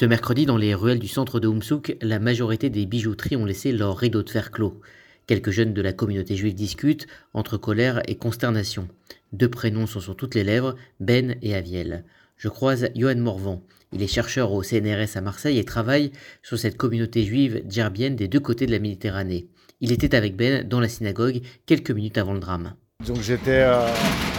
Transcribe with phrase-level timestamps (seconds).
[0.00, 3.70] Ce mercredi, dans les ruelles du centre de Houmsouk, la majorité des bijouteries ont laissé
[3.70, 4.80] leur rideau de fer clos.
[5.26, 8.88] Quelques jeunes de la communauté juive discutent entre colère et consternation.
[9.34, 12.06] Deux prénoms sont sur toutes les lèvres, Ben et Aviel.
[12.38, 13.62] Je croise Johan Morvan.
[13.92, 16.12] Il est chercheur au CNRS à Marseille et travaille
[16.42, 19.48] sur cette communauté juive djerbienne des deux côtés de la Méditerranée.
[19.82, 22.72] Il était avec Ben dans la synagogue quelques minutes avant le drame.
[23.06, 23.86] Donc j'étais euh,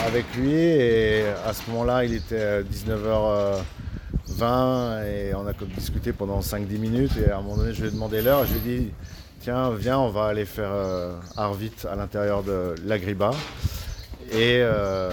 [0.07, 2.64] avec lui et à ce moment-là il était
[4.41, 7.90] 19h20 et on a discuté pendant 5-10 minutes et à un moment donné je lui
[7.90, 8.91] ai demandé l'heure et je lui ai dit
[9.41, 13.31] tiens viens on va aller faire euh, Arvit à l'intérieur de l'Agriba
[14.31, 15.09] et, euh,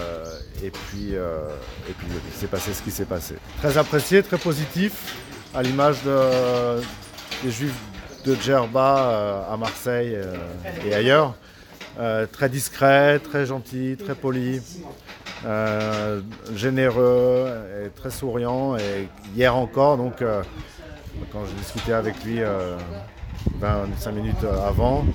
[0.61, 3.35] puis, et puis il s'est passé ce qui s'est passé.
[3.57, 5.15] Très apprécié, très positif
[5.53, 5.97] à l'image
[7.43, 7.75] des juifs
[8.25, 10.17] de Djerba à Marseille
[10.85, 11.35] et ailleurs.
[11.99, 14.61] Euh, très discret, très gentil, très poli,
[15.45, 16.21] euh,
[16.55, 17.47] généreux
[17.85, 18.75] et très souriant.
[18.77, 20.41] Et hier encore, donc, euh,
[21.31, 22.39] quand je discutais avec lui
[23.59, 25.05] 25 minutes avant,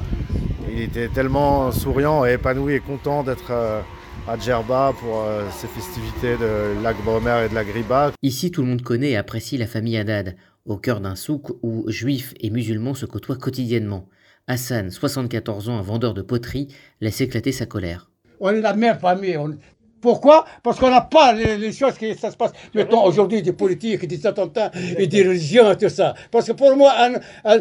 [0.70, 3.52] il était tellement souriant et épanoui et content d'être
[4.26, 5.24] à Djerba pour
[5.56, 8.12] ces festivités de Lac Bromer et de la Griba.
[8.22, 11.84] Ici, tout le monde connaît et apprécie la famille Haddad, au cœur d'un souk où
[11.88, 14.08] juifs et musulmans se côtoient quotidiennement.
[14.46, 16.68] Hassan, 74 ans, un vendeur de poterie,
[17.00, 18.10] laisse éclater sa colère.
[18.40, 19.38] On est la même famille.
[20.04, 20.44] Pourquoi?
[20.62, 22.52] Parce qu'on n'a pas les, choses qui ça se passe.
[22.74, 26.12] Maintenant, aujourd'hui, des politiques, des attentats, et des religions, tout ça.
[26.30, 27.60] Parce que pour moi, un,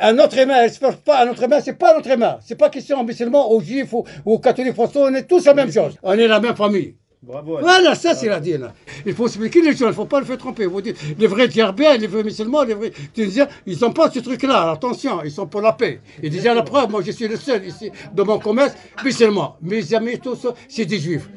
[0.00, 0.64] un, autre humain,
[1.04, 2.38] pas un autre humain, c'est pas un autre humain.
[2.46, 5.72] C'est pas question musulman, aux juifs ou aux catholiques français, on est tous la même
[5.72, 5.96] chose.
[6.04, 6.94] On est la même famille.
[7.22, 7.58] Bravo.
[7.60, 8.72] Voilà, ça c'est la dîne.
[9.04, 10.64] Il faut expliquer les gens, il ne faut pas le faire tromper.
[10.64, 14.20] Vous dites, les vrais Djerbiens, les vrais musulmans, les vrais Tunisiens, ils n'ont pas ce
[14.20, 14.70] truc-là.
[14.70, 16.00] Attention, ils sont pour la paix.
[16.22, 19.58] Et déjà la preuve, moi je suis le seul ici dans mon commerce, musulman.
[19.60, 21.28] Mes amis, tous, c'est des juifs.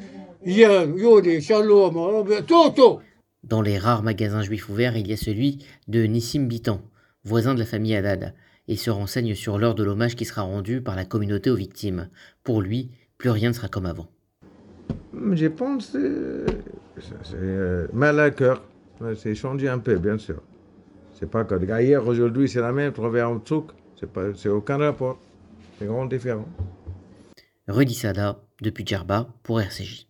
[0.46, 3.00] Yoni, Shalom, tout, tout.
[3.44, 6.80] Dans les rares magasins juifs ouverts, il y a celui de Nissim Bitan,
[7.26, 8.34] voisin de la famille Haddad,
[8.70, 12.10] et se renseigne sur l'heure de l'hommage qui sera rendu par la communauté aux victimes.
[12.46, 14.08] Pour lui, plus rien ne sera comme avant.
[15.34, 16.46] Je pense que
[17.24, 18.62] c'est euh, mal à cœur.
[19.16, 20.42] C'est changé un peu, bien sûr.
[21.14, 23.72] C'est pas que hier, aujourd'hui, c'est la même, trouver en Tsouk,
[24.36, 25.20] c'est aucun rapport.
[25.80, 26.48] C'est grand différent.
[27.68, 30.08] Rudy Sada, depuis Djerba, pour RCJ.